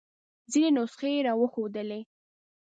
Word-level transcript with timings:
ځینې 0.51 0.69
نسخې 0.77 1.09
یې 1.15 1.21
را 1.27 1.33
وښودلې. 1.37 2.01